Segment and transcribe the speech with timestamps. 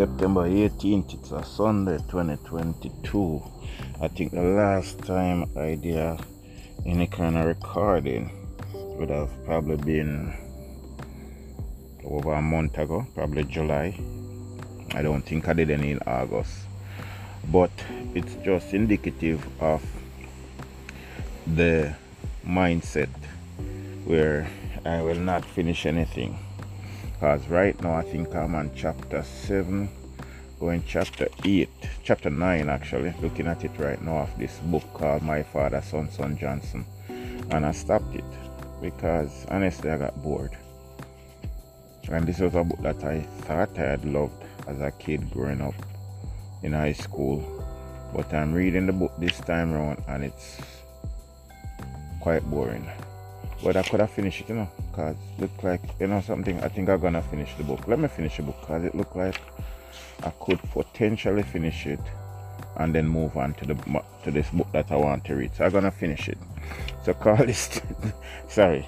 [0.00, 1.12] September 18th.
[1.12, 3.42] It's a Sunday, 2022.
[4.00, 6.18] I think the last time I did
[6.86, 8.32] any kind of recording
[8.72, 10.32] would have probably been
[12.02, 13.94] over a month ago, probably July.
[14.94, 16.54] I don't think I did any in August,
[17.52, 17.70] but
[18.14, 19.82] it's just indicative of
[21.46, 21.94] the
[22.46, 23.12] mindset
[24.06, 24.48] where
[24.86, 26.38] I will not finish anything
[27.20, 27.78] because right?
[27.82, 29.90] Now I think I'm on chapter 7
[30.58, 31.68] going chapter 8
[32.02, 36.38] chapter 9 actually looking at it right now of this book called My Father Sun-Sun
[36.38, 36.86] Johnson.
[37.50, 38.24] And I stopped it
[38.80, 40.56] because honestly I got bored.
[42.08, 45.60] And this was a book that I thought I had loved as a kid growing
[45.60, 45.74] up
[46.62, 47.44] in high school.
[48.14, 50.58] But I'm reading the book this time around and it's
[52.22, 52.88] quite boring
[53.62, 56.62] but I could have finished it, you know, because it looked like, you know, something.
[56.62, 57.86] I think I'm gonna finish the book.
[57.86, 59.40] Let me finish the book because it looked like
[60.22, 62.00] I could potentially finish it
[62.76, 65.54] and then move on to the to this book that I want to read.
[65.54, 66.38] So I'm gonna finish it.
[67.04, 67.80] So call this.
[68.48, 68.86] sorry,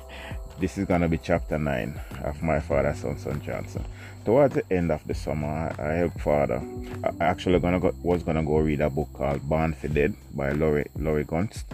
[0.62, 3.84] this is gonna be chapter nine of my father, Sun-Sun Johnson.
[4.24, 6.62] Towards the end of the summer, I, helped father.
[7.02, 10.52] I actually gonna go, was gonna go read a book called Born for Dead by
[10.52, 11.64] Laurie Laurie Gunst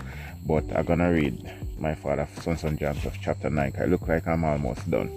[0.47, 1.37] but I'm gonna read
[1.79, 5.11] my father Sun-Sun Johnson chapter 9 I look like I'm almost done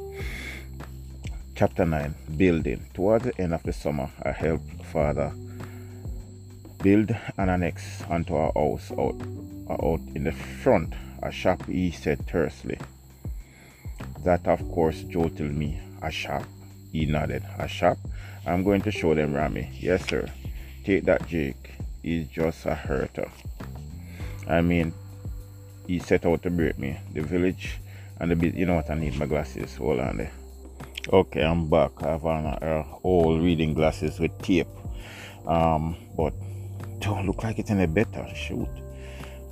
[1.55, 5.31] chapter 9 building towards the end of the summer I helped father
[6.83, 9.15] build an annex onto our house out,
[9.69, 12.77] out in the front a shop he said tersely
[14.23, 16.43] that of course jolted me a shop
[16.91, 17.97] he nodded a shop
[18.45, 20.31] I'm going to show them Rami yes sir
[20.83, 21.71] take that Jake
[22.03, 23.29] he's just a hurter
[24.47, 24.93] I mean
[25.87, 26.97] he set out to break me.
[27.13, 27.79] The village
[28.19, 29.75] and the bit, you know what I need my glasses.
[29.75, 30.31] Hold on there.
[31.11, 31.91] Okay, I'm back.
[32.03, 34.67] I have on uh, old reading glasses with tape.
[35.45, 36.33] Um, but
[36.99, 38.25] don't look like it's any better.
[38.35, 38.69] Shoot.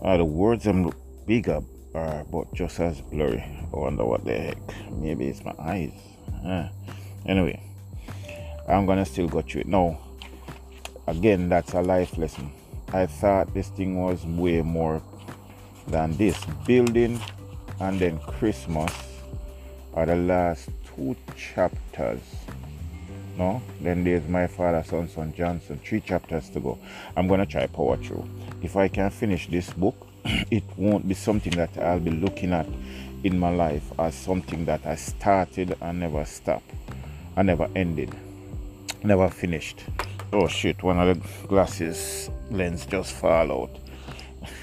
[0.04, 0.96] Uh, the words them look
[1.26, 1.62] bigger,
[1.96, 3.44] uh, but just as blurry.
[3.74, 4.58] I wonder what the heck.
[4.92, 5.94] Maybe it's my eyes.
[6.46, 6.70] Uh,
[7.26, 7.62] anyway,
[8.68, 9.68] I'm gonna still go through it.
[9.68, 9.98] No,
[11.08, 12.52] again, that's a life lesson.
[12.94, 15.02] I thought this thing was way more
[15.88, 17.20] than this building
[17.80, 18.92] and then Christmas
[19.94, 22.22] are the last two chapters.
[23.38, 25.80] No, then there's my father, Sun-Sun Johnson.
[25.84, 26.78] Three chapters to go.
[27.16, 28.28] I'm gonna try power through.
[28.62, 30.09] If I can finish this book,
[30.52, 32.68] it won't be something that I'll be looking at
[33.24, 36.72] in my life as something that I started and never stopped.
[37.35, 38.13] I never ended.
[39.03, 39.85] Never finished.
[40.34, 43.69] Oh shit, one of the glasses lens just fall out.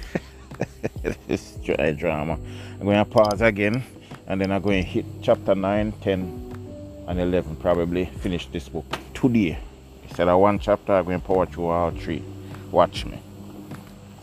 [1.26, 2.38] this dry drama.
[2.78, 3.82] I'm going to pause again
[4.26, 7.56] and then I'm going to hit chapter 9, 10, and 11.
[7.56, 9.58] Probably finish this book today.
[10.04, 12.22] Instead of one chapter, I'm going to power through all three.
[12.70, 13.18] Watch me.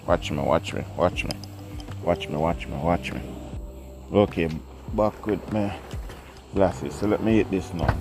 [0.10, 1.30] Watch me, watch me, watch me.
[2.04, 3.22] Watch me, watch me, watch me.
[4.12, 4.50] Okay,
[4.96, 5.72] back with my
[6.56, 6.96] glasses.
[6.96, 7.96] So let me hit this now.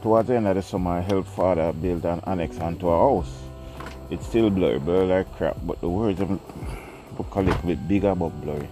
[0.00, 3.36] Towards the end of the summer, I helped father build an annex onto our house.
[4.12, 6.28] It's still blurry, blurry like crap, but the words of
[7.16, 8.68] book a little bit bigger but blurry.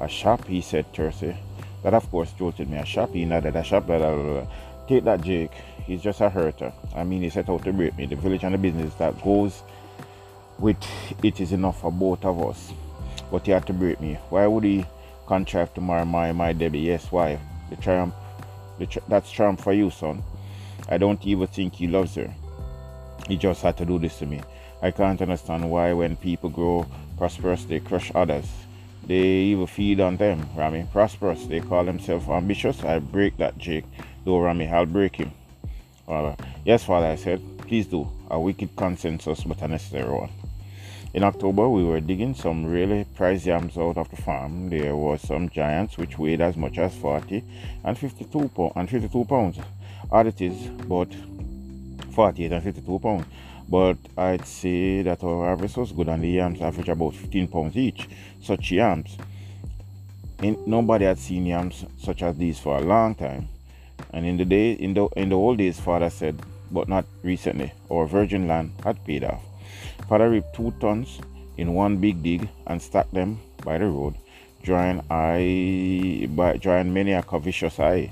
[0.00, 1.34] A shop, he said tersely.
[1.82, 2.76] That of course jolted me.
[2.76, 3.56] A shop, he nodded.
[3.56, 4.46] A shop, blah, blah, blah.
[4.86, 5.54] Take that, Jake.
[5.86, 6.74] He's just a hurter.
[6.94, 8.04] I mean, he set out to break me.
[8.04, 9.62] The village and the business that goes
[10.60, 10.76] with
[11.22, 12.72] it is enough for both of us.
[13.30, 14.18] But he had to break me.
[14.28, 14.84] Why would he
[15.26, 16.80] contrive to marry my, my Debbie?
[16.80, 17.38] Yes, why?
[17.70, 18.14] The triumph,
[18.78, 20.22] the tr- that's triumph for you, son.
[20.88, 22.32] I don't even think he loves her.
[23.28, 24.40] He just had to do this to me.
[24.82, 28.46] I can't understand why when people grow prosperous, they crush others.
[29.06, 30.86] They even feed on them, Rami.
[30.92, 32.82] Prosperous, they call themselves ambitious.
[32.82, 33.84] I break that Jake.
[34.24, 35.32] Though Rami, I'll break him.
[36.08, 36.34] Uh,
[36.64, 38.08] yes, Father, I said, please do.
[38.30, 40.30] A wicked consensus, but a necessary one.
[41.12, 44.70] In October, we were digging some really prize yams out of the farm.
[44.70, 47.44] There were some giants which weighed as much as 40
[47.84, 49.58] and 52, po- and 52 pounds.
[50.12, 51.08] Oddities, but
[52.12, 53.26] 48 and 52 pounds
[53.70, 57.76] but I'd say that our harvest was good and the yams average about 15 pounds
[57.76, 58.08] each.
[58.42, 59.16] Such yams,
[60.42, 63.48] in, nobody had seen yams such as these for a long time.
[64.12, 66.42] And in the day, in the in the old days, father said,
[66.72, 69.49] but not recently, our virgin land had paid off.
[70.08, 71.20] Father reaped two tons
[71.56, 74.14] in one big dig and stacked them by the road,
[74.62, 78.10] drawing eye by drawing many a covetous eye.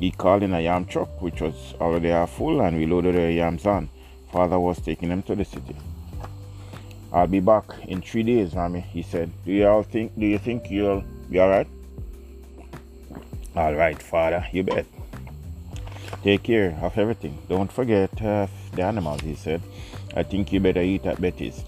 [0.00, 3.32] He called in a yam truck which was already half full and we loaded the
[3.32, 3.88] yams on
[4.34, 5.76] father was taking them to the city.
[7.12, 9.30] I'll be back in three days, mommy, he said.
[9.44, 11.68] Do you all think do you think you'll be alright?
[13.56, 14.86] Alright, father, you bet.
[16.24, 17.38] Take care of everything.
[17.48, 19.62] Don't forget uh, the animals, he said.
[20.16, 21.64] I think you better eat at Betty's.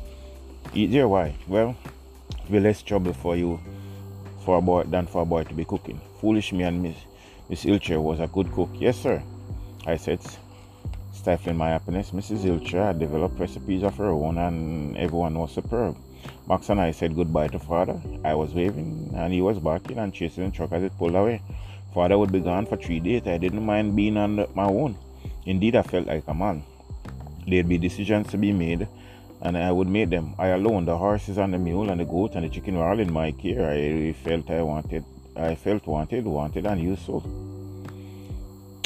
[0.72, 1.34] Eat there, why?
[1.48, 1.76] Well,
[2.38, 3.60] it'll be less trouble for you
[4.44, 6.00] for a boy than for a boy to be cooking.
[6.20, 6.96] Foolish me and Miss,
[7.48, 8.70] Miss Ilcher was a good cook.
[8.74, 9.20] Yes, sir.
[9.84, 10.20] I said,
[11.12, 12.12] stifling my happiness.
[12.12, 12.44] Mrs.
[12.44, 15.96] Ilcher had developed recipes of her own and everyone was superb.
[16.48, 18.00] Max and I said goodbye to father.
[18.24, 21.42] I was waving and he was barking and chasing the truck as it pulled away.
[21.92, 23.26] Father would be gone for three days.
[23.26, 24.96] I didn't mind being on my own.
[25.46, 26.62] Indeed, I felt like a man.
[27.46, 28.88] There'd be decisions to be made
[29.42, 30.34] and I would make them.
[30.38, 32.98] I alone, the horses and the mule and the goat and the chicken were all
[32.98, 33.70] in my care.
[33.70, 35.04] I felt I wanted,
[35.36, 37.22] I felt wanted, wanted and useful.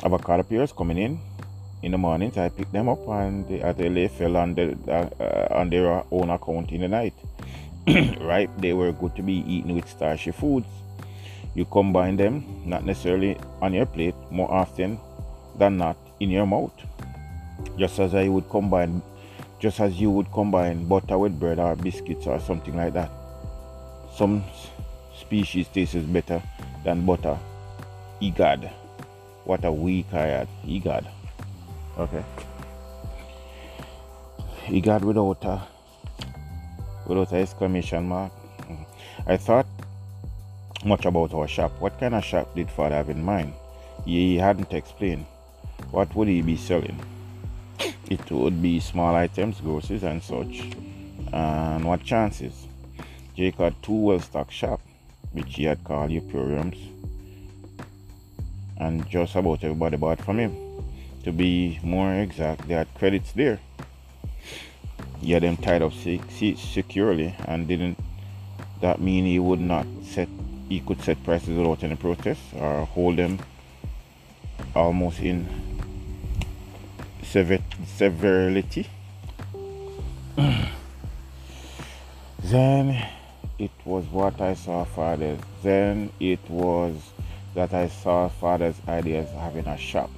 [0.03, 1.19] Avocado pears coming in
[1.83, 2.37] in the mornings.
[2.37, 6.73] I picked them up and as they fell on, the, uh, on their own account
[6.73, 7.15] in the night.
[8.21, 10.67] right, they were good to be eaten with starchy foods.
[11.55, 15.01] You combine them, not necessarily on your plate, more often
[15.59, 16.73] than not in your mouth.
[17.79, 19.03] Just as I would combine
[19.61, 23.11] just as you would combine butter with bread or biscuits or something like that.
[24.17, 24.43] Some
[25.15, 26.43] species tastes better
[26.83, 27.39] than butter.
[28.23, 28.73] Egad.
[29.45, 30.49] What a week I had.
[30.67, 31.07] Egad.
[31.99, 32.25] Okay.
[34.69, 35.61] Egad without a
[37.07, 38.33] without an exclamation mark.
[39.27, 39.67] I thought
[40.85, 41.73] much about our shop.
[41.81, 43.53] What kind of shop did father have in mind?
[44.07, 45.27] He hadn't explained.
[45.91, 46.99] What would he be selling?
[48.11, 50.73] It would be small items, groceries, and such.
[51.33, 52.67] And what chances?
[53.37, 54.85] Jake had two well stocked shops,
[55.33, 56.77] which he had called Emporiums,
[58.77, 60.57] and just about everybody bought from him.
[61.25, 63.61] To be more exact, they had credits there.
[65.21, 67.99] He had them tied up securely, and didn't
[68.81, 70.29] that mean he would not set
[70.69, 73.39] he could set prices without any protest or hold them
[74.75, 75.70] almost in
[77.31, 78.89] severity.
[80.37, 80.65] Hmm.
[82.41, 83.09] then
[83.57, 85.39] it was what I saw father's.
[85.63, 86.97] Then it was
[87.55, 90.11] that I saw father's ideas having a shop.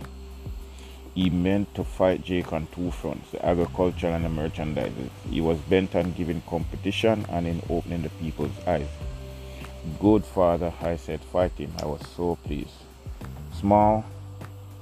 [1.15, 4.93] He meant to fight Jake on two fronts the agriculture and the merchandise.
[5.29, 8.89] He was bent on giving competition and in opening the people's eyes.
[10.01, 11.73] Good father, I said, fight him.
[11.83, 12.71] I was so pleased.
[13.53, 14.07] Small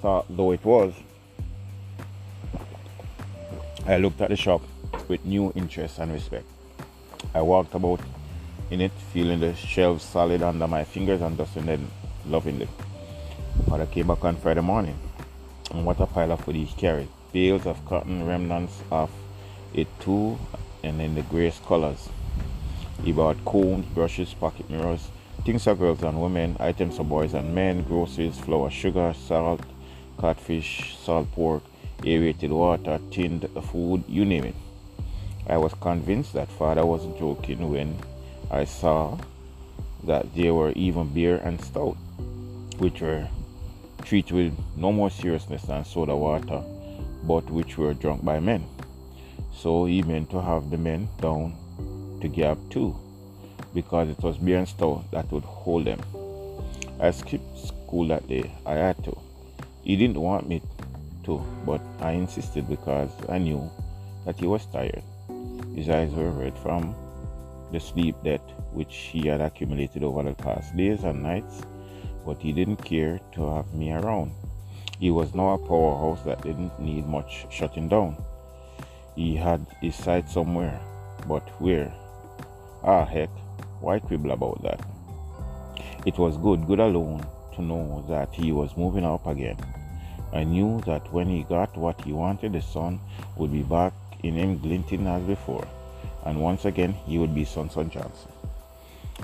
[0.00, 0.94] thought though it was,
[3.91, 4.63] I looked at the shop
[5.09, 6.47] with new interest and respect.
[7.35, 7.99] I walked about
[8.71, 11.91] in it, feeling the shelves solid under my fingers and dusting them
[12.25, 12.69] lovingly.
[13.67, 14.97] But I came back on Friday morning,
[15.73, 17.09] and what a pile of food he carried.
[17.33, 19.11] Bales of cotton, remnants of
[19.75, 20.39] it too,
[20.85, 22.09] and in the grace colors.
[23.03, 25.09] He bought combs, brushes, pocket mirrors,
[25.45, 29.63] things for girls and women, items for boys and men, groceries, flour, sugar, salt,
[30.17, 31.65] codfish, salt pork,
[32.05, 34.55] aerated water, tinned food, you name it.
[35.47, 37.97] I was convinced that father was joking when
[38.50, 39.19] I saw
[40.05, 41.97] that there were even beer and stout,
[42.79, 43.29] which were
[44.02, 46.62] treated with no more seriousness than soda water,
[47.25, 48.64] but which were drunk by men.
[49.53, 51.55] So he meant to have the men down
[52.20, 52.96] to gab too,
[53.75, 56.00] because it was beer and stout that would hold them.
[56.99, 58.50] I skipped school that day.
[58.64, 59.19] I had to.
[59.82, 60.63] He didn't want me
[61.24, 63.70] too, but I insisted because I knew
[64.24, 65.03] that he was tired.
[65.74, 66.94] His eyes were red from
[67.72, 71.62] the sleep debt which he had accumulated over the past days and nights,
[72.24, 74.32] but he didn't care to have me around.
[74.98, 78.17] He was now a powerhouse that didn't need much shutting down.
[79.17, 80.79] He had his sight somewhere,
[81.27, 81.93] but where?
[82.84, 83.31] Ah, heck,
[83.81, 84.81] why quibble about that?
[86.06, 89.56] It was good, good alone, to know that he was moving up again.
[90.32, 93.01] I knew that when he got what he wanted, the sun
[93.37, 95.67] would be back in him glinting as before,
[96.25, 98.32] and once again he would be Sun-Sun Johnson.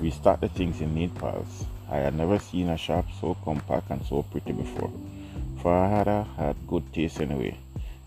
[0.01, 1.65] We started things in neat piles.
[1.89, 4.91] I had never seen a shop so compact and so pretty before.
[5.63, 7.57] Farhada had good taste anyway,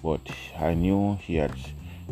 [0.03, 0.21] but
[0.59, 1.55] I knew he had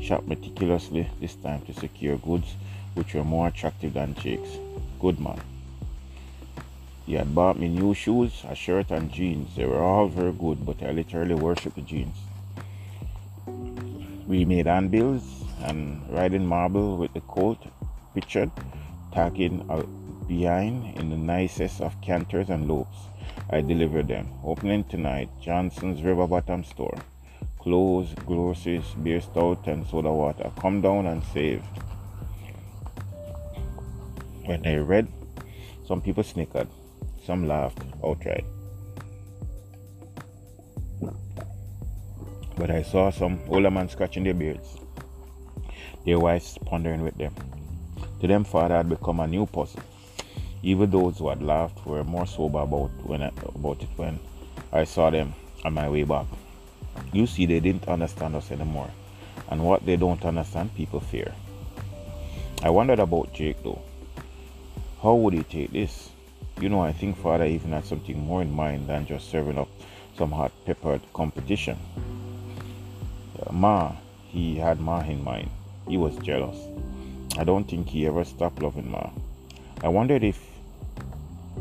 [0.01, 2.55] shopped meticulously this time to secure goods
[2.95, 4.57] which were more attractive than Jake's.
[4.99, 5.41] Good man.
[7.09, 9.57] He had bought me new shoes, a shirt, and jeans.
[9.57, 12.15] They were all very good, but I literally worshipped the jeans.
[14.27, 15.23] We made handbills
[15.63, 17.65] and riding marble with the coat
[18.13, 18.51] pictured,
[19.15, 19.85] tagging uh,
[20.29, 22.99] behind in the nicest of canters and loops.
[23.49, 24.29] I delivered them.
[24.45, 26.99] Opening tonight, Johnson's River Bottom Store.
[27.59, 30.53] Clothes, groceries, beer stout, and soda water.
[30.61, 31.63] Come down and save.
[34.45, 35.09] When I read,
[35.87, 36.69] some people snickered.
[37.29, 38.47] Some laughed outright.
[42.57, 44.79] But I saw some older men scratching their beards,
[46.07, 47.35] their wives pondering with them.
[48.23, 49.83] To them, Father had become a new puzzle.
[50.63, 54.19] Even those who had laughed were more sober about when I, about it when
[54.73, 55.35] I saw them
[55.67, 56.25] on my way back.
[57.13, 58.91] You see, they didn't understand us anymore,
[59.51, 61.35] and what they don't understand, people fear.
[62.63, 63.83] I wondered about Jake though.
[65.03, 66.09] How would he take this?
[66.61, 69.69] You know, I think Father even had something more in mind than just serving up
[70.17, 71.79] some hot peppered competition.
[73.41, 73.93] Uh, Ma,
[74.27, 75.51] he had Ma in mind.
[75.87, 76.59] He was jealous.
[77.39, 79.11] I don't think he ever stopped loving Ma.
[79.85, 80.45] I wondered if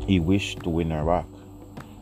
[0.04, 1.26] he wished to win her back.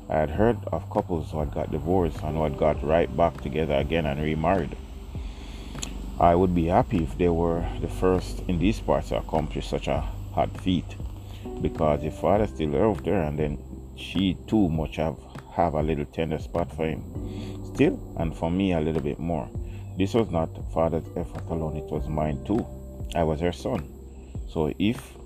[0.09, 3.43] I had heard of couples who had got divorced and who had got right back
[3.43, 4.75] together again and remarried.
[6.19, 9.87] I would be happy if they were the first in these parts to accomplish such
[9.87, 10.00] a
[10.33, 10.97] hard feat
[11.62, 13.59] because if father still loved her and then
[13.97, 15.17] she too much have
[15.53, 17.03] have a little tender spot for him.
[17.75, 19.49] Still and for me a little bit more.
[19.97, 22.65] This was not father's effort alone it was mine too.
[23.15, 23.88] I was her son.
[24.49, 25.17] So if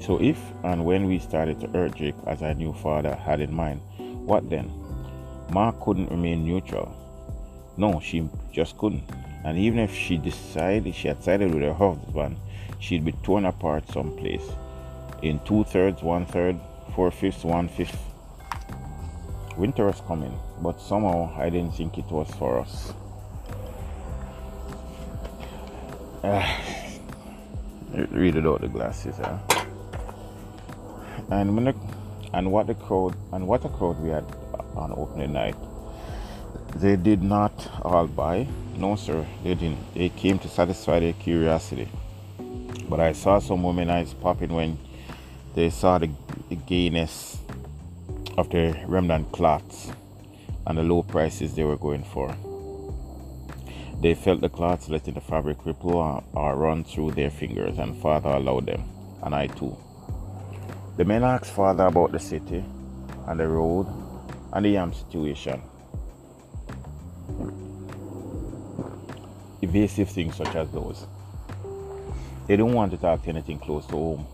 [0.00, 3.54] so if and when we started to urge Jake as i knew father had in
[3.54, 3.80] mind
[4.26, 4.70] what then?
[5.50, 6.94] Ma couldn't remain neutral.
[7.76, 9.04] No she just couldn't.
[9.44, 12.36] And even if she decided she had sided with her husband
[12.80, 14.50] she'd be torn apart someplace
[15.22, 16.58] in two thirds, one third,
[16.94, 17.98] four fifths, one fifth.
[19.56, 22.92] Winter was coming, but somehow I didn't think it was for us.
[26.22, 26.56] Uh,
[28.10, 29.38] read it out the glasses, huh?
[31.30, 31.74] And when the,
[32.32, 34.24] and what the crowd and what a crowd we had
[34.76, 35.56] on opening night.
[36.76, 38.46] They did not all buy.
[38.76, 39.94] No, sir, they didn't.
[39.94, 41.88] They came to satisfy their curiosity.
[42.88, 44.78] But I saw some women eyes popping when
[45.54, 46.08] they saw the,
[46.48, 47.38] the gayness
[48.38, 49.90] of the remnant cloths
[50.66, 52.34] and the low prices they were going for.
[54.00, 58.00] They felt the cloths letting the fabric ripple or, or run through their fingers, and
[58.00, 58.84] Father allowed them,
[59.22, 59.76] and I too.
[60.96, 62.64] The men asked Father about the city
[63.26, 63.86] and the road
[64.52, 65.60] and the yam situation.
[69.62, 71.06] Evasive things such as those.
[72.46, 74.26] They didn't want to talk to anything close to home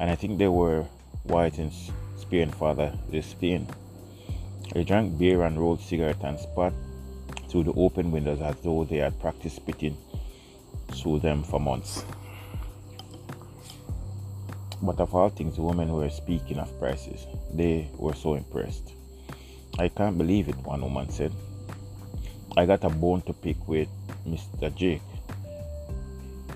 [0.00, 0.84] and I think they were
[1.24, 1.70] white in
[2.16, 3.68] Spain father this Spain.
[4.72, 6.72] They drank beer and rolled cigarettes and spat
[7.48, 9.96] through the open windows as though they had practiced spitting
[10.92, 12.02] through them for months.
[14.82, 17.26] But of all things, the women were speaking of prices.
[17.52, 18.92] They were so impressed.
[19.78, 21.32] I can't believe it, one woman said.
[22.56, 23.88] I got a bone to pick with
[24.26, 24.74] Mr.
[24.74, 25.02] Jake.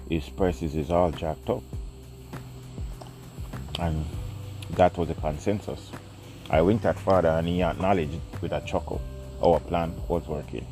[0.08, 1.62] His prices is all jacked up
[3.78, 4.04] and
[4.71, 5.90] that was a consensus.
[6.50, 9.00] I winked at father and he acknowledged with a chuckle
[9.43, 10.66] our plan was working.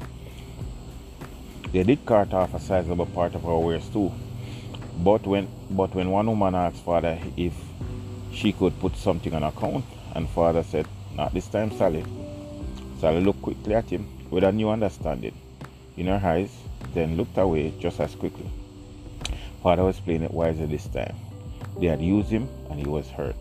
[1.73, 4.13] They did cart off a sizable part of our wares too.
[4.99, 7.55] But when but when one woman asked father if
[8.33, 12.05] she could put something on account, and father said, Not this time, Sally.
[13.01, 15.37] Sally looked quickly at him with a new understanding
[15.97, 16.55] in her eyes,
[16.95, 18.49] then looked away just as quickly.
[19.63, 21.15] Father was playing it wiser this time.
[21.79, 23.37] They had used him and he was hurt.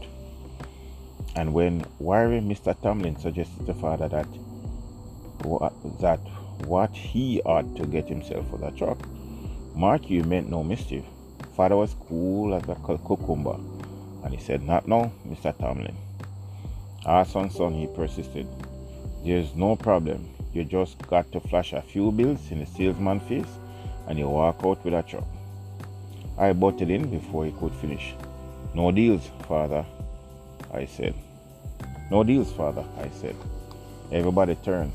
[1.36, 2.80] And when wiry Mr.
[2.82, 4.28] Tomlin suggested to father that
[6.00, 6.20] that
[6.66, 8.98] what he ought to get himself for the truck,
[9.76, 11.04] mark you meant no mischief.
[11.56, 13.58] Father was cool as a cucumber,
[14.24, 15.58] and he said, Not now, Mr.
[15.58, 15.96] Tomlin.
[17.06, 18.48] Ah, Sun-Sun, he persisted.
[19.26, 20.30] There's no problem.
[20.54, 23.58] You just got to flash a few bills in the salesman's face,
[24.08, 25.28] and you walk out with a truck.
[26.42, 28.16] I butted in before he could finish.
[28.74, 29.86] No deals, father,
[30.74, 31.14] I said.
[32.10, 33.36] No deals, father, I said.
[34.12, 34.92] Everybody turned.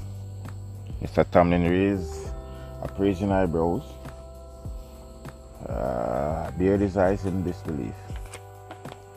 [1.00, 1.24] Mr.
[1.30, 2.30] Tomlin raised
[2.82, 3.84] appraising eyebrows,
[5.68, 7.94] uh, bared his eyes in disbelief.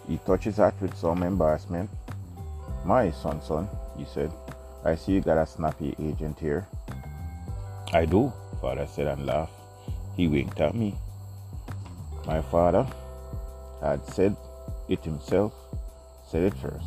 [0.07, 1.89] He touched his hat with some embarrassment.
[2.86, 3.67] My Sun-Sun,
[3.98, 4.31] he said,
[4.86, 6.67] I see you got a snappy agent here.
[7.91, 8.31] I do,
[8.62, 9.53] father said and laughed.
[10.15, 10.93] He winked at me.
[12.29, 12.86] My father
[13.81, 14.36] had said
[14.88, 15.51] it himself,
[16.29, 16.86] said it first.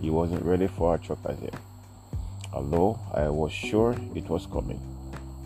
[0.00, 1.56] He wasn't ready for a truck as yet.
[2.52, 4.80] Although I was sure it was coming,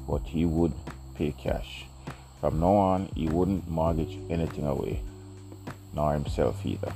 [0.07, 0.75] but he would
[1.15, 1.87] pay cash.
[2.43, 5.01] From now on, he wouldn't mortgage anything away,
[5.95, 6.93] nor himself either.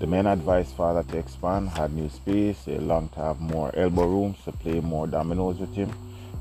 [0.00, 4.08] The men advised father to expand, had new space, they longed to have more elbow
[4.08, 5.92] rooms to play more dominoes with him.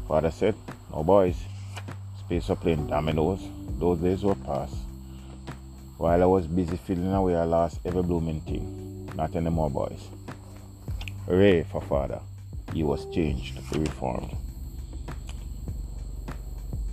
[0.07, 0.55] Father said,
[0.91, 1.37] No boys,
[2.25, 3.58] space for playing dominoes.
[3.79, 4.75] Those days were past.
[5.97, 9.09] While I was busy feeling away, I lost every blooming thing.
[9.15, 10.05] Not anymore, boys.
[11.25, 12.19] Hooray for father.
[12.73, 14.35] He was changed, reformed.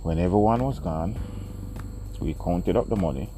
[0.01, 1.19] When everyone was gone,
[2.21, 3.29] we counted up the money.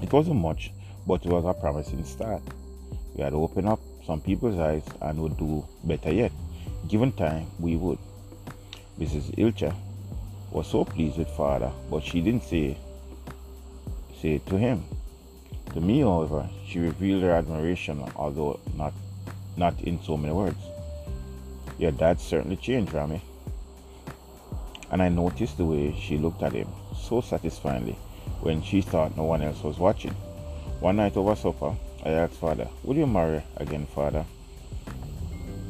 [0.00, 0.70] It wasn't much,
[1.04, 2.42] but it was a promising start.
[3.16, 6.30] We had opened up some people's eyes and would do better yet.
[6.86, 7.98] Given time, we would.
[9.00, 9.34] Mrs.
[9.36, 9.74] Ilcha
[10.50, 12.76] was so pleased with father, but she didn't say
[14.20, 14.84] say it to him.
[15.74, 18.92] To me, however, she revealed her admiration, although not
[19.56, 20.58] not in so many words.
[21.78, 23.20] Your dad certainly changed, Rami.
[24.90, 27.96] And I noticed the way she looked at him so satisfyingly
[28.40, 30.14] when she thought no one else was watching.
[30.80, 31.74] One night over supper,
[32.04, 34.24] I asked father, Will you marry again, father?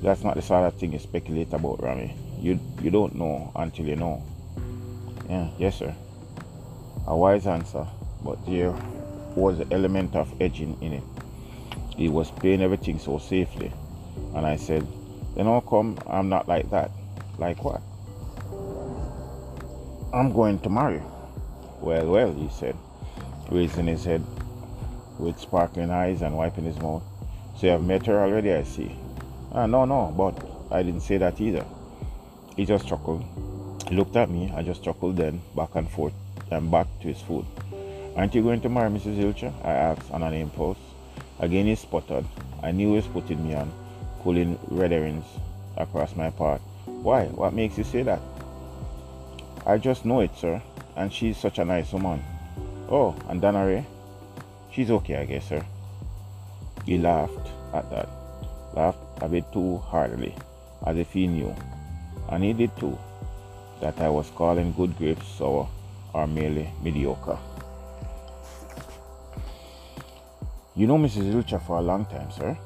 [0.02, 2.14] That's not the sort of thing you speculate about, Rami.
[2.40, 4.23] You you don't know until you know.
[5.28, 5.94] Yeah, yes, sir.
[7.06, 7.87] A wise answer,
[8.25, 8.75] but there
[9.35, 11.02] was an element of edging in it.
[11.97, 13.73] He was playing everything so safely,
[14.35, 14.87] and I said,
[15.37, 16.90] Then how come I'm not like that?
[17.38, 17.82] Like what?
[20.14, 21.02] I'm going to marry.
[21.80, 22.76] Well, well, he said,
[23.50, 24.25] raising his head
[25.18, 27.02] with sparkling eyes and wiping his mouth.
[27.58, 28.97] So you have met her already, I see.
[29.52, 31.64] Ah, no, no, but I didn't say that either.
[32.56, 33.25] He just chuckled.
[33.88, 34.52] He looked at me.
[34.54, 36.12] I just chuckled then, back and forth,
[36.50, 37.47] and back to his food.
[38.16, 39.18] Aren't you going to marry Mrs.
[39.18, 39.52] Ilcha?
[39.64, 40.78] I asked on an impulse.
[41.40, 42.26] Again he sputtered.
[42.62, 43.73] I knew he was putting me on,
[44.23, 45.25] pulling red herrings
[45.76, 46.61] across my path.
[46.85, 47.26] Why?
[47.26, 48.21] What makes you say that?
[49.64, 50.61] I just know it, sir.
[50.97, 52.23] And she's such a nice woman.
[52.90, 53.87] Oh, and Donna Ray?
[54.73, 55.64] She's okay, I guess, sir.
[56.85, 58.09] He laughed at that.
[58.75, 60.35] Laughed a bit too heartily,
[60.85, 61.54] as if he knew
[62.28, 62.99] and he did too,
[63.80, 65.68] that I was calling good grapes sour
[66.12, 67.38] or merely mediocre.
[70.75, 71.32] You know Mrs.
[71.35, 72.56] Ilcha for a long time, sir?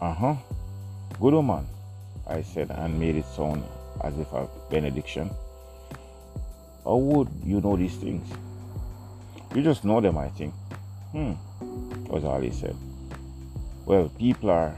[0.00, 0.34] Uh huh.
[1.20, 1.66] Good woman,
[2.26, 3.62] I said and made it sound
[4.02, 5.30] as if a benediction.
[6.84, 8.26] How would you know these things?
[9.54, 10.54] You just know them, I think.
[11.12, 11.34] Hmm,
[12.08, 12.74] was all he said.
[13.84, 14.74] Well, people are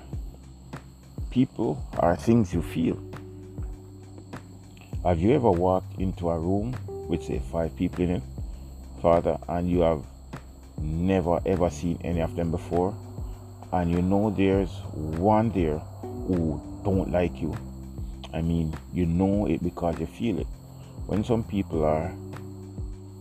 [1.31, 2.99] people are things you feel.
[5.05, 8.23] Have you ever walked into a room with, say, five people in it,
[9.03, 10.03] Father, and you have
[10.79, 12.97] never ever seen any of them before,
[13.71, 17.55] and you know there's one there who don't like you?
[18.33, 20.47] I mean, you know it because you feel it.
[21.07, 22.11] When some people are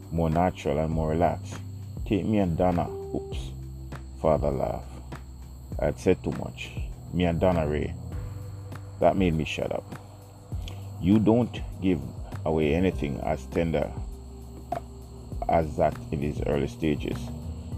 [0.10, 1.56] more natural and more relaxed,
[2.06, 2.90] take me and Donna.
[3.14, 3.50] Oops,
[4.22, 4.88] Father laughed.
[5.80, 6.72] I had said too much.
[7.12, 7.94] Me and Donna Ray.
[9.02, 9.84] That made me shut up.
[11.04, 12.00] You don't give
[12.46, 13.92] away anything as tender
[15.50, 17.18] as that in his early stages.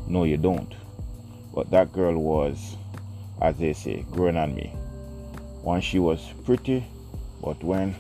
[0.08, 0.72] No, you don't.
[1.52, 2.78] But that girl was,
[3.42, 4.72] as they say, growing on me.
[5.64, 6.86] Once she was pretty,
[7.42, 7.96] but when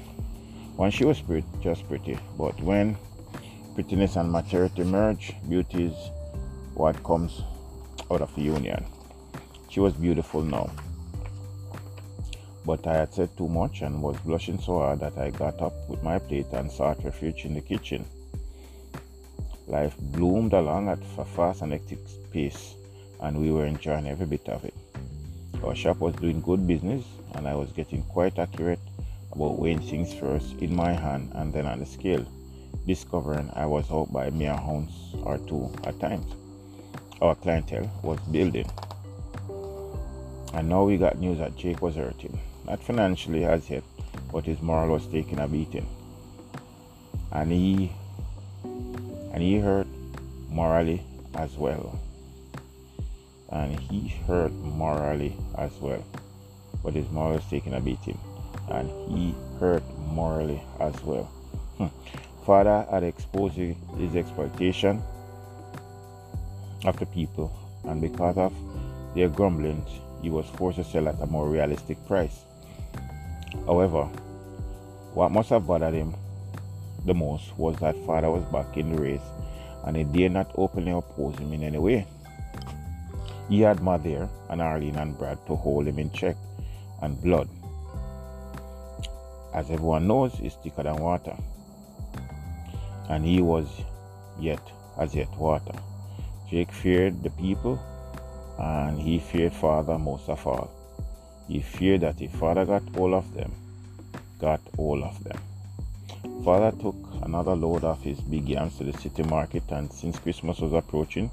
[0.77, 2.95] once she was pretty, just pretty, but when
[3.73, 6.11] prettiness and maturity merge, beauty is
[6.75, 7.41] what comes
[8.11, 8.85] out of the union.
[9.71, 10.69] She was beautiful now.
[12.65, 15.73] But I had said too much and was blushing so hard that I got up
[15.87, 18.05] with my plate and sought refuge in the kitchen.
[19.67, 21.99] Life bloomed along at a fast and hectic
[22.31, 22.73] pace,
[23.21, 24.73] and we were enjoying every bit of it.
[25.63, 28.79] Our shop was doing good business, and I was getting quite accurate
[29.31, 32.25] about weighing things first in my hand and then on the scale,
[32.87, 36.33] discovering I was out by mere ounce or two at times.
[37.21, 38.69] Our clientele was building.
[40.53, 42.39] And now we got news that Jake was hurting.
[42.67, 43.83] Not financially as yet,
[44.31, 45.87] but his moral was taking a beating.
[47.31, 47.91] And he
[48.63, 49.87] and he hurt
[50.49, 51.01] morally
[51.35, 51.99] as well.
[53.49, 56.03] And he hurt morally as well.
[56.83, 58.17] But his moral was taking a beating.
[58.69, 61.25] And he hurt morally as well.
[61.77, 61.87] Hmm.
[62.45, 65.03] Father had exposed his exploitation
[66.85, 67.51] of the people,
[67.83, 68.53] and because of
[69.15, 69.89] their grumblings,
[70.21, 72.45] he was forced to sell at a more realistic price.
[73.65, 74.03] However,
[75.13, 76.13] what must have bothered him
[77.05, 79.27] the most was that father was back in the race
[79.85, 82.05] and he dared not openly oppose him in any way.
[83.49, 86.35] He had Ma there and Arlene and Brad to hold him in check
[87.01, 87.47] and blood.
[89.53, 91.35] As everyone knows, is thicker than water.
[93.09, 93.67] And he was
[94.39, 94.61] yet
[94.97, 95.73] as yet water.
[96.49, 97.79] Jake feared the people
[98.59, 100.74] and he feared father most of all.
[101.47, 103.51] He feared that if father got all of them,
[104.39, 105.37] got all of them.
[106.43, 110.59] Father took another load of his big yams to the city market, and since Christmas
[110.59, 111.29] was approaching,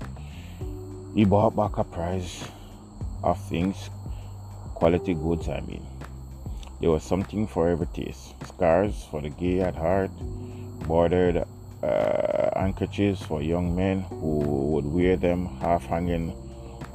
[1.15, 2.45] he bought back a prize
[3.23, 3.91] of things,
[4.75, 5.87] quality goods, I mean.
[6.81, 10.11] There was something for every taste scars for the gay at heart,
[10.87, 11.45] bordered
[11.83, 14.39] uh, handkerchiefs for young men who
[14.73, 16.35] would wear them half hanging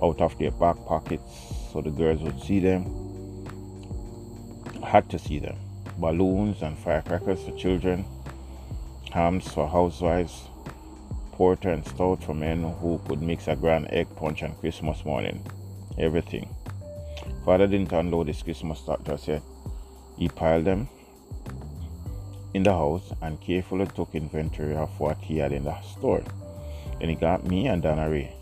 [0.01, 3.06] out of their back pockets so the girls would see them.
[4.87, 5.57] Had to see them.
[5.97, 8.05] Balloons and firecrackers for children,
[9.11, 10.47] hams for housewives,
[11.33, 15.43] porter and stout for men who could mix a grand egg punch on Christmas morning.
[15.97, 16.47] Everything.
[17.43, 19.41] Father didn't unload his Christmas stock just yet.
[20.17, 20.87] He piled them
[22.53, 26.23] in the house and carefully took inventory of what he had in the store.
[27.01, 28.33] Then he got me and Donna Ray.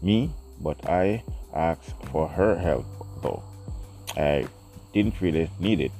[0.00, 1.22] Me, but I
[1.54, 2.86] asked for her help
[3.22, 3.42] though.
[4.16, 4.46] I
[4.94, 5.92] didn't really need it.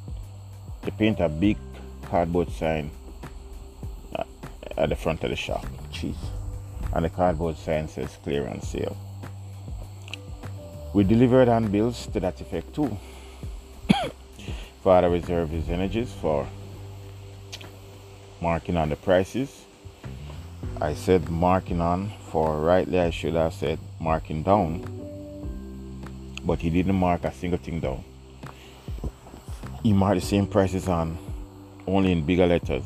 [0.84, 1.58] To paint a big
[2.04, 2.90] cardboard sign
[4.14, 4.22] uh,
[4.78, 5.66] at the front of the shop.
[5.92, 6.16] Jeez.
[6.92, 8.96] And the cardboard sign says clearance sale.
[10.94, 12.96] We delivered handbills to that effect too.
[14.84, 16.46] Father reserved his energies for
[18.40, 19.64] marking on the prices.
[20.80, 24.84] I said marking on for rightly I should have said marking down.
[26.44, 28.04] But he didn't mark a single thing down.
[29.84, 31.18] He marked the same prices on
[31.86, 32.84] only in bigger letters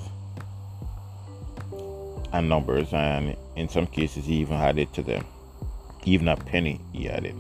[2.33, 5.25] and numbers and in some cases he even added to them.
[6.05, 7.37] Even a penny he added.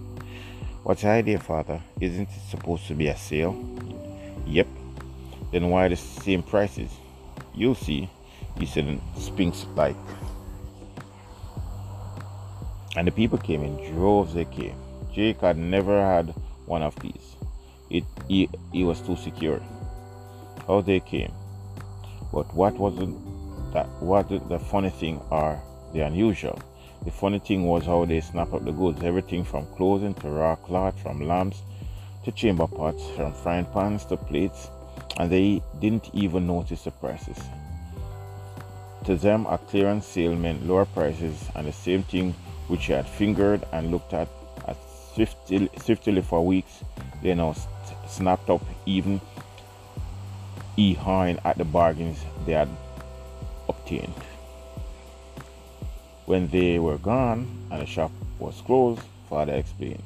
[0.84, 1.82] What's the idea, Father?
[2.00, 3.52] Isn't it supposed to be a sale?
[4.46, 4.68] Yep.
[5.50, 6.92] Then why the same prices?
[7.52, 8.08] You'll see,
[8.60, 9.96] he said in Sphinx like.
[12.96, 14.76] And the people came in droves, they came.
[15.12, 16.28] Jake had never had
[16.66, 17.34] one of these.
[17.90, 19.60] It he, he was too secure.
[20.66, 21.32] How they came.
[22.32, 23.16] But what wasn't
[23.72, 25.60] that what the funny thing or
[25.92, 26.60] the unusual?
[27.04, 30.56] The funny thing was how they snap up the goods, everything from clothing to raw
[30.56, 31.62] cloth, from lamps
[32.24, 34.68] to chamber pots, from frying pans to plates,
[35.16, 37.38] and they didn't even notice the prices.
[39.04, 42.34] To them, a clearance sale meant lower prices, and the same thing
[42.66, 44.28] which he had fingered and looked at
[44.66, 44.76] as
[45.14, 46.84] swiftly, swiftly for weeks,
[47.22, 47.54] they now
[48.08, 49.20] snapped up even
[50.76, 52.68] e-hawing at the bargains they had
[53.68, 54.14] obtained.
[56.26, 60.02] When they were gone and the shop was closed, Father explained,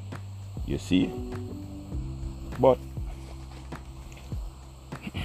[0.65, 1.11] You see?
[2.59, 2.77] But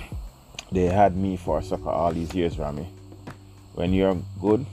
[0.73, 2.88] they had me for a sucker all these years, Rami.
[3.75, 4.67] When you're good,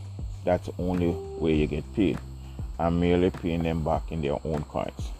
[0.44, 2.18] that's the only way you get paid.
[2.78, 5.12] I'm merely paying them back in their own coins.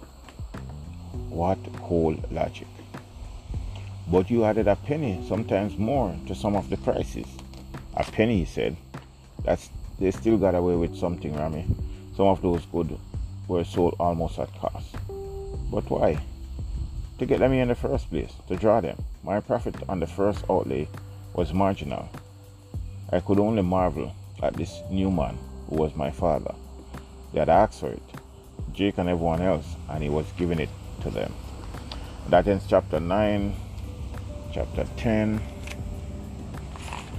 [1.30, 2.68] What cold logic.
[4.08, 7.28] But you added a penny, sometimes more, to some of the prices.
[7.96, 8.78] A penny, he said.
[9.44, 11.66] That's they still got away with something, Rami.
[12.16, 12.94] Some of those goods
[13.48, 14.96] were sold almost at cost.
[15.72, 16.20] But why?
[17.20, 19.02] To get them in the first place, to draw them.
[19.24, 20.88] My profit on the first outlay
[21.34, 22.10] was marginal.
[23.12, 24.14] I could only marvel
[24.44, 25.38] at this new man
[25.70, 26.54] who was my father.
[27.32, 28.04] They had asked for it,
[28.74, 30.70] Jake and everyone else, and he was giving it
[31.02, 31.34] to them.
[32.30, 33.56] That ends chapter 9,
[34.56, 35.42] chapter 10.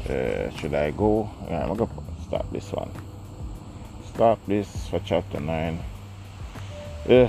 [0.09, 1.29] Uh, should I go?
[1.51, 2.91] Yeah, I'm going to stop this one.
[4.15, 5.85] Stop this for chapter 9.
[7.11, 7.29] Uh,